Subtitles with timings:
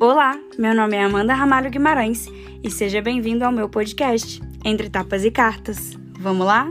[0.00, 2.28] Olá, meu nome é Amanda Ramalho Guimarães
[2.62, 5.98] e seja bem-vindo ao meu podcast Entre Tapas e Cartas.
[6.20, 6.70] Vamos lá?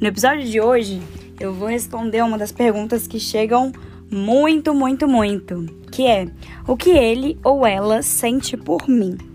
[0.00, 0.98] No episódio de hoje,
[1.38, 3.70] eu vou responder uma das perguntas que chegam
[4.10, 6.26] muito, muito, muito, que é:
[6.66, 9.27] o que ele ou ela sente por mim?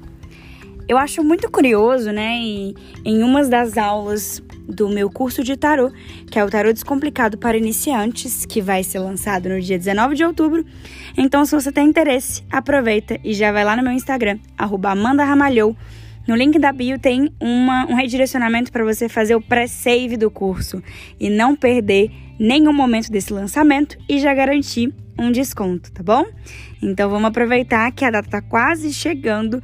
[0.93, 2.37] Eu acho muito curioso, né?
[2.37, 5.91] E em umas das aulas do meu curso de tarô,
[6.29, 10.23] que é o Tarô Descomplicado para Iniciantes, que vai ser lançado no dia 19 de
[10.23, 10.63] outubro.
[11.17, 15.75] Então, se você tem interesse, aproveita e já vai lá no meu Instagram, @amanda_ramalhou.
[16.27, 20.79] No link da bio tem uma, um redirecionamento para você fazer o pré-save do curso
[21.19, 26.23] e não perder nenhum momento desse lançamento e já garantir um desconto, tá bom?
[26.79, 29.59] Então vamos aproveitar que a data está quase chegando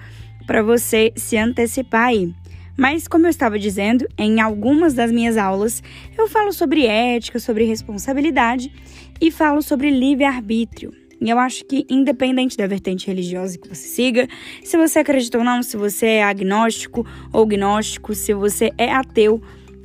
[0.50, 2.34] para você se antecipar aí.
[2.76, 5.84] Mas, como eu estava dizendo, em algumas das minhas aulas
[6.18, 8.74] eu falo sobre ética, sobre responsabilidade
[9.22, 10.92] e falo sobre livre-arbítrio.
[11.22, 14.28] E eu acho que, independente da vertente religiosa que você siga,
[14.64, 19.40] se você acredita ou não, se você é agnóstico ou gnóstico, se você é ateu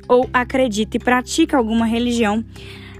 [0.07, 2.43] ou acredita e pratica alguma religião,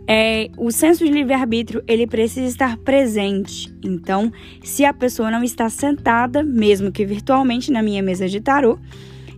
[0.08, 3.74] é, o senso de livre-arbítrio ele precisa estar presente.
[3.84, 4.32] Então,
[4.64, 8.78] se a pessoa não está sentada, mesmo que virtualmente, na minha mesa de tarô,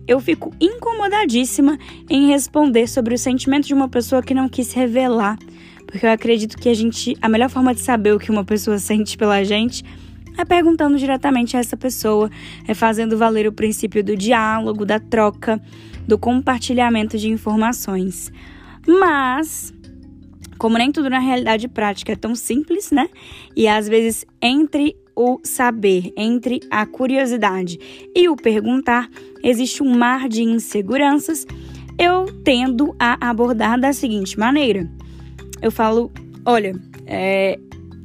[0.06, 5.38] eu fico incomodadíssima em responder sobre o sentimento de uma pessoa que não quis revelar,
[5.86, 8.76] porque eu acredito que a gente, a melhor forma de saber o que uma pessoa
[8.80, 9.84] sente pela gente
[10.36, 12.30] é perguntando diretamente a essa pessoa,
[12.66, 15.60] é fazendo valer o princípio do diálogo, da troca,
[16.06, 18.32] do compartilhamento de informações.
[18.86, 19.74] Mas
[20.58, 23.08] como nem tudo na realidade prática é tão simples, né?
[23.56, 27.78] E às vezes entre o saber, entre a curiosidade
[28.14, 29.08] e o perguntar,
[29.42, 31.44] existe um mar de inseguranças,
[31.98, 34.88] eu tendo a abordar da seguinte maneira.
[35.60, 36.12] Eu falo,
[36.46, 36.72] olha,
[37.04, 37.58] é,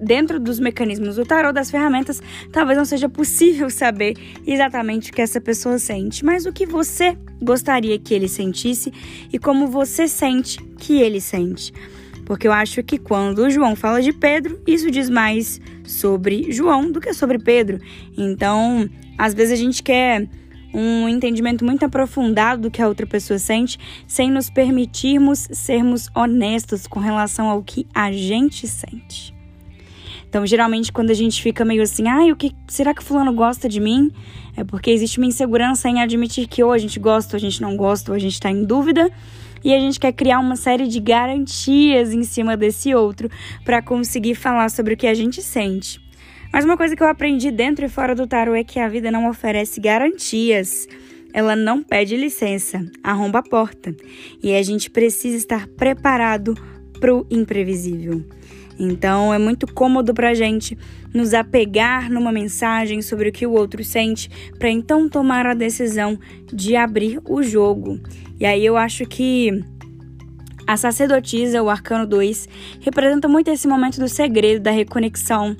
[0.03, 2.19] dentro dos mecanismos do tarot, das ferramentas,
[2.51, 4.15] talvez não seja possível saber
[4.45, 8.91] exatamente o que essa pessoa sente, mas o que você gostaria que ele sentisse
[9.31, 11.71] e como você sente que ele sente
[12.25, 17.01] porque eu acho que quando João fala de Pedro, isso diz mais sobre João do
[17.01, 17.79] que sobre Pedro.
[18.17, 20.27] Então, às vezes a gente quer
[20.73, 26.87] um entendimento muito aprofundado do que a outra pessoa sente, sem nos permitirmos sermos honestos
[26.87, 29.33] com relação ao que a gente sente.
[30.27, 33.69] Então, geralmente, quando a gente fica meio assim, ai, o que será que fulano gosta
[33.69, 34.11] de mim?
[34.57, 37.61] É porque existe uma insegurança em admitir que ou a gente gosta ou a gente
[37.61, 39.11] não gosta, ou a gente está em dúvida
[39.63, 43.29] e a gente quer criar uma série de garantias em cima desse outro
[43.63, 46.01] para conseguir falar sobre o que a gente sente.
[46.51, 49.09] Mas uma coisa que eu aprendi dentro e fora do tarot é que a vida
[49.09, 50.87] não oferece garantias.
[51.33, 53.95] Ela não pede licença, arromba a porta.
[54.41, 56.53] E a gente precisa estar preparado
[56.99, 58.23] para o imprevisível.
[58.79, 60.77] Então é muito cômodo para a gente
[61.13, 66.17] nos apegar numa mensagem sobre o que o outro sente, para então tomar a decisão
[66.51, 67.99] de abrir o jogo.
[68.39, 69.63] E aí eu acho que
[70.65, 72.47] a sacerdotisa, o arcano 2,
[72.79, 75.55] representa muito esse momento do segredo, da reconexão.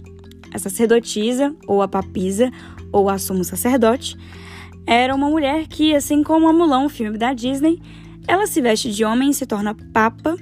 [0.53, 2.50] A sacerdotisa, ou a papisa,
[2.91, 4.18] ou a sumo sacerdote,
[4.85, 7.81] era uma mulher que, assim como a Mulan, o filme da Disney,
[8.28, 10.38] ela se veste de homem e se torna papa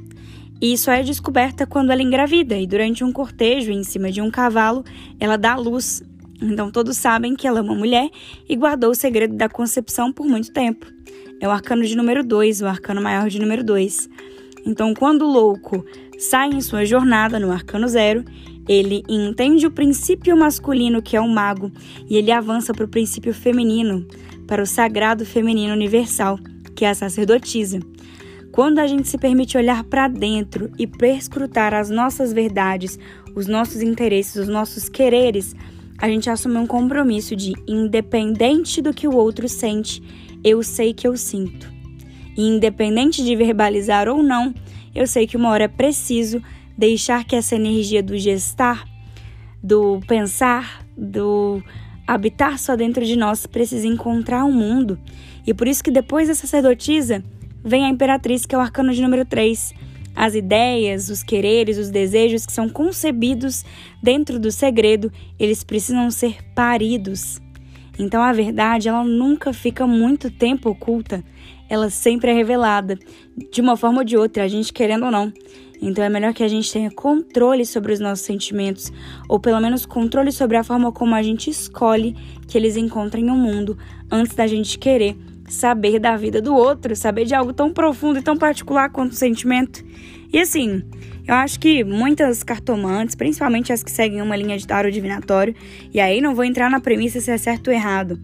[0.61, 4.29] e só é descoberta quando ela engravida e durante um cortejo em cima de um
[4.29, 4.85] cavalo,
[5.19, 6.03] ela dá luz.
[6.39, 8.09] Então todos sabem que ela é uma mulher
[8.47, 10.85] e guardou o segredo da concepção por muito tempo.
[11.39, 14.07] É o arcano de número 2, o arcano maior de número 2.
[14.65, 15.83] Então quando o louco
[16.19, 18.23] sai em sua jornada no arcano zero,
[18.67, 21.71] ele entende o princípio masculino que é o mago
[22.07, 24.05] e ele avança para o princípio feminino,
[24.47, 26.37] para o sagrado feminino universal,
[26.75, 27.79] que é a sacerdotisa.
[28.51, 32.99] Quando a gente se permite olhar para dentro e perscrutar as nossas verdades,
[33.33, 35.55] os nossos interesses, os nossos quereres,
[35.97, 40.03] a gente assume um compromisso de, independente do que o outro sente,
[40.43, 41.71] eu sei que eu sinto.
[42.35, 44.53] E independente de verbalizar ou não,
[44.93, 46.41] eu sei que uma hora é preciso
[46.77, 48.85] deixar que essa energia do gestar,
[49.63, 51.63] do pensar, do
[52.05, 54.99] habitar só dentro de nós precise encontrar o um mundo.
[55.47, 57.23] E por isso que depois da sacerdotisa,
[57.63, 59.73] vem a imperatriz, que é o arcano de número 3.
[60.15, 63.63] As ideias, os quereres, os desejos que são concebidos
[64.03, 67.39] dentro do segredo, eles precisam ser paridos.
[67.97, 71.23] Então a verdade, ela nunca fica muito tempo oculta,
[71.69, 72.97] ela sempre é revelada,
[73.51, 75.31] de uma forma ou de outra, a gente querendo ou não.
[75.81, 78.91] Então é melhor que a gente tenha controle sobre os nossos sentimentos,
[79.29, 82.15] ou pelo menos controle sobre a forma como a gente escolhe
[82.47, 83.77] que eles encontrem o mundo,
[84.11, 85.17] antes da gente querer
[85.51, 89.15] saber da vida do outro, saber de algo tão profundo e tão particular quanto o
[89.15, 89.83] sentimento.
[90.31, 90.81] E assim,
[91.27, 95.55] Eu acho que muitas cartomantes, principalmente as que seguem uma linha de tarot divinatório,
[95.93, 98.19] e aí não vou entrar na premissa se é certo ou errado,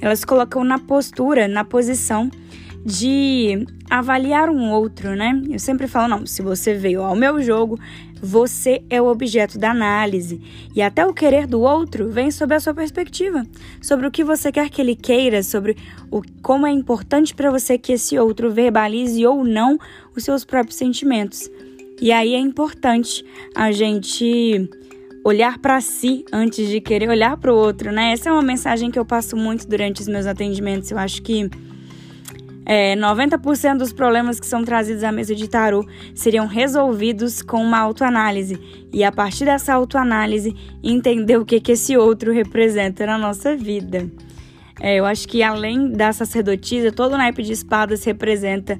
[0.00, 2.30] elas colocam na postura, na posição
[2.84, 5.42] de avaliar um outro, né?
[5.50, 7.78] Eu sempre falo, não, se você veio ao meu jogo,
[8.26, 10.40] você é o objeto da análise.
[10.74, 13.46] E até o querer do outro vem sob a sua perspectiva,
[13.80, 15.76] sobre o que você quer que ele queira, sobre
[16.10, 19.78] o como é importante para você que esse outro verbalize ou não
[20.14, 21.48] os seus próprios sentimentos.
[22.00, 23.24] E aí é importante
[23.54, 24.68] a gente
[25.24, 28.12] olhar para si antes de querer olhar para o outro, né?
[28.12, 30.90] Essa é uma mensagem que eu passo muito durante os meus atendimentos.
[30.90, 31.48] Eu acho que
[32.66, 35.86] é, 90% dos problemas que são trazidos à mesa de tarô
[36.16, 38.58] seriam resolvidos com uma autoanálise.
[38.92, 40.52] E a partir dessa autoanálise,
[40.82, 44.10] entender o que, que esse outro representa na nossa vida.
[44.80, 48.76] É, eu acho que além da sacerdotisa, todo o naipe de espadas representa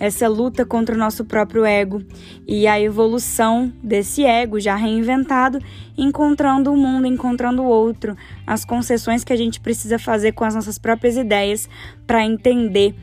[0.00, 2.02] essa luta contra o nosso próprio ego
[2.46, 5.58] e a evolução desse ego já reinventado,
[5.96, 8.16] encontrando o mundo, encontrando o outro,
[8.46, 11.68] as concessões que a gente precisa fazer com as nossas próprias ideias
[12.06, 12.94] para entender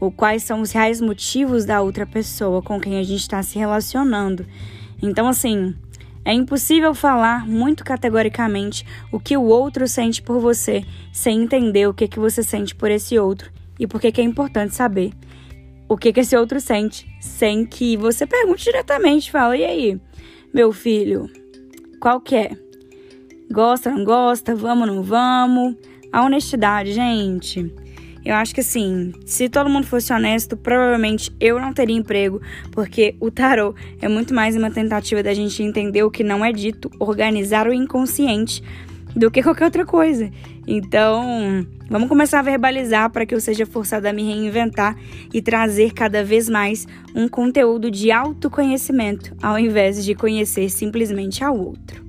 [0.00, 3.58] ou quais são os reais motivos da outra pessoa com quem a gente está se
[3.58, 4.46] relacionando.
[5.02, 5.74] Então, assim,
[6.24, 11.94] é impossível falar muito categoricamente o que o outro sente por você sem entender o
[11.94, 15.12] que, que você sente por esse outro e por que, que é importante saber
[15.88, 19.30] o que, que esse outro sente sem que você pergunte diretamente.
[19.30, 20.00] Fala, e aí,
[20.52, 21.30] meu filho,
[21.98, 22.50] qual que é?
[23.50, 24.54] Gosta, não gosta?
[24.54, 25.76] Vamos, não vamos?
[26.12, 27.72] A honestidade, gente.
[28.28, 32.42] Eu acho que assim, se todo mundo fosse honesto, provavelmente eu não teria emprego,
[32.72, 36.52] porque o tarô é muito mais uma tentativa da gente entender o que não é
[36.52, 38.62] dito, organizar o inconsciente
[39.16, 40.30] do que qualquer outra coisa.
[40.66, 44.94] Então, vamos começar a verbalizar para que eu seja forçada a me reinventar
[45.32, 51.58] e trazer cada vez mais um conteúdo de autoconhecimento, ao invés de conhecer simplesmente ao
[51.58, 52.04] outro.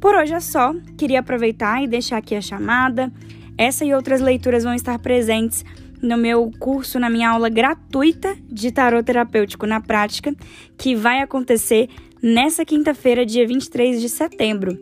[0.00, 3.12] Por hoje é só, queria aproveitar e deixar aqui a chamada.
[3.58, 5.64] Essa e outras leituras vão estar presentes
[6.00, 10.32] no meu curso, na minha aula gratuita de tarot terapêutico na prática,
[10.78, 11.88] que vai acontecer
[12.22, 14.78] nessa quinta-feira, dia 23 de setembro.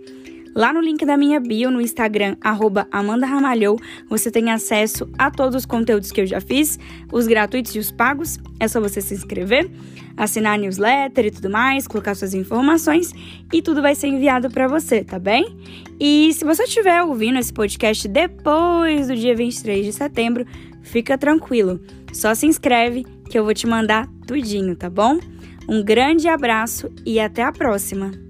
[0.56, 2.34] Lá no link da minha bio no Instagram,
[2.90, 6.78] Amanda Ramalhou, você tem acesso a todos os conteúdos que eu já fiz,
[7.12, 8.38] os gratuitos e os pagos.
[8.58, 9.70] É só você se inscrever,
[10.16, 13.12] assinar a newsletter e tudo mais, colocar suas informações
[13.52, 15.54] e tudo vai ser enviado para você, tá bem?
[16.00, 20.46] E se você estiver ouvindo esse podcast depois do dia 23 de setembro,
[20.80, 21.78] fica tranquilo.
[22.14, 25.18] Só se inscreve que eu vou te mandar tudinho, tá bom?
[25.68, 28.25] Um grande abraço e até a próxima!